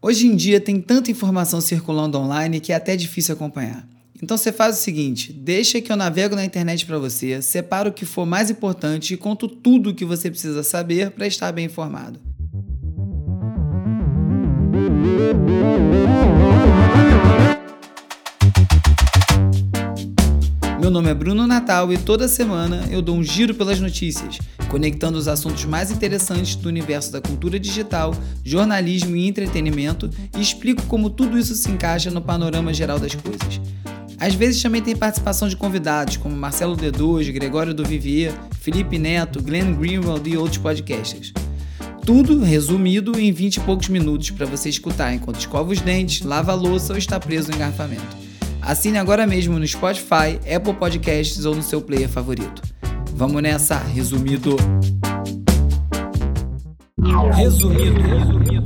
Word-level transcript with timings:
Hoje 0.00 0.28
em 0.28 0.36
dia 0.36 0.60
tem 0.60 0.80
tanta 0.80 1.10
informação 1.10 1.60
circulando 1.60 2.18
online 2.18 2.60
que 2.60 2.72
é 2.72 2.76
até 2.76 2.94
difícil 2.94 3.34
acompanhar. 3.34 3.86
Então 4.22 4.36
você 4.36 4.52
faz 4.52 4.78
o 4.78 4.80
seguinte: 4.80 5.32
deixa 5.32 5.80
que 5.80 5.90
eu 5.90 5.96
navego 5.96 6.36
na 6.36 6.44
internet 6.44 6.86
para 6.86 6.98
você, 6.98 7.42
separo 7.42 7.90
o 7.90 7.92
que 7.92 8.04
for 8.04 8.24
mais 8.24 8.48
importante 8.48 9.14
e 9.14 9.16
conto 9.16 9.48
tudo 9.48 9.90
o 9.90 9.94
que 9.94 10.04
você 10.04 10.30
precisa 10.30 10.62
saber 10.62 11.10
para 11.10 11.26
estar 11.26 11.50
bem 11.50 11.66
informado. 11.66 12.20
Meu 20.88 20.94
nome 20.94 21.10
é 21.10 21.14
Bruno 21.14 21.46
Natal 21.46 21.92
e 21.92 21.98
toda 21.98 22.26
semana 22.26 22.88
eu 22.90 23.02
dou 23.02 23.14
um 23.14 23.22
giro 23.22 23.54
pelas 23.54 23.78
notícias, 23.78 24.38
conectando 24.70 25.18
os 25.18 25.28
assuntos 25.28 25.66
mais 25.66 25.90
interessantes 25.90 26.54
do 26.54 26.66
universo 26.66 27.12
da 27.12 27.20
cultura 27.20 27.60
digital, 27.60 28.14
jornalismo 28.42 29.14
e 29.14 29.28
entretenimento 29.28 30.08
e 30.34 30.40
explico 30.40 30.82
como 30.86 31.10
tudo 31.10 31.38
isso 31.38 31.54
se 31.54 31.70
encaixa 31.70 32.10
no 32.10 32.22
panorama 32.22 32.72
geral 32.72 32.98
das 32.98 33.14
coisas. 33.14 33.60
Às 34.18 34.34
vezes 34.34 34.62
também 34.62 34.80
tem 34.80 34.96
participação 34.96 35.46
de 35.46 35.56
convidados 35.56 36.16
como 36.16 36.34
Marcelo 36.34 36.74
D2, 36.74 37.30
Gregório 37.34 37.74
do 37.74 37.84
Vivier, 37.84 38.32
Felipe 38.58 38.98
Neto, 38.98 39.42
Glenn 39.42 39.74
Greenwald 39.74 40.26
e 40.26 40.38
outros 40.38 40.56
podcasters. 40.56 41.34
Tudo 42.02 42.42
resumido 42.42 43.20
em 43.20 43.30
20 43.30 43.56
e 43.56 43.60
poucos 43.60 43.90
minutos 43.90 44.30
para 44.30 44.46
você 44.46 44.70
escutar 44.70 45.12
enquanto 45.12 45.38
escova 45.38 45.70
os 45.70 45.82
dentes, 45.82 46.24
lava 46.24 46.52
a 46.52 46.54
louça 46.54 46.94
ou 46.94 46.98
está 46.98 47.20
preso 47.20 47.50
no 47.50 47.56
engarrafamento. 47.56 48.27
Assine 48.62 48.98
agora 48.98 49.26
mesmo 49.26 49.58
no 49.58 49.66
Spotify, 49.66 50.38
Apple 50.54 50.74
Podcasts 50.74 51.44
ou 51.44 51.54
no 51.54 51.62
seu 51.62 51.80
player 51.80 52.08
favorito. 52.08 52.62
Vamos 53.14 53.42
nessa, 53.42 53.78
resumido. 53.78 54.56
Resumido. 57.34 58.00
resumido. 58.00 58.57